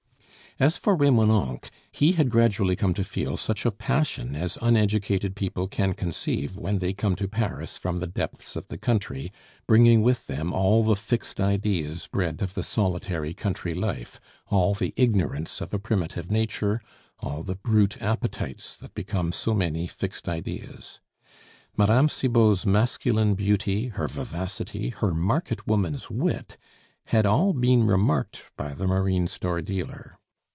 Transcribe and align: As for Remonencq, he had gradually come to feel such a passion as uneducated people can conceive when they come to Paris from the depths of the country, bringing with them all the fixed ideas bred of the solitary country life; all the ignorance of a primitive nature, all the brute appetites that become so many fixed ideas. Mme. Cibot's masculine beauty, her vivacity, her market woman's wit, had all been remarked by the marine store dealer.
As 0.59 0.75
for 0.75 0.97
Remonencq, 0.97 1.71
he 1.93 2.11
had 2.11 2.29
gradually 2.29 2.75
come 2.75 2.93
to 2.95 3.05
feel 3.05 3.37
such 3.37 3.65
a 3.65 3.71
passion 3.71 4.35
as 4.35 4.57
uneducated 4.61 5.33
people 5.33 5.69
can 5.69 5.93
conceive 5.93 6.57
when 6.57 6.79
they 6.79 6.91
come 6.91 7.15
to 7.15 7.27
Paris 7.29 7.77
from 7.77 7.99
the 7.99 8.05
depths 8.05 8.57
of 8.57 8.67
the 8.67 8.77
country, 8.77 9.31
bringing 9.65 10.01
with 10.03 10.27
them 10.27 10.51
all 10.51 10.83
the 10.83 10.97
fixed 10.97 11.39
ideas 11.39 12.07
bred 12.11 12.41
of 12.41 12.53
the 12.53 12.63
solitary 12.63 13.33
country 13.33 13.73
life; 13.73 14.19
all 14.47 14.73
the 14.73 14.93
ignorance 14.97 15.61
of 15.61 15.73
a 15.73 15.79
primitive 15.79 16.29
nature, 16.29 16.81
all 17.21 17.43
the 17.43 17.55
brute 17.55 17.97
appetites 18.01 18.75
that 18.75 18.93
become 18.93 19.31
so 19.31 19.53
many 19.55 19.87
fixed 19.87 20.27
ideas. 20.27 20.99
Mme. 21.77 22.07
Cibot's 22.07 22.65
masculine 22.65 23.35
beauty, 23.35 23.87
her 23.87 24.07
vivacity, 24.09 24.89
her 24.89 25.13
market 25.13 25.65
woman's 25.65 26.09
wit, 26.09 26.57
had 27.05 27.25
all 27.25 27.53
been 27.53 27.87
remarked 27.87 28.45
by 28.57 28.73
the 28.73 28.85
marine 28.85 29.27
store 29.27 29.61
dealer. 29.61 30.17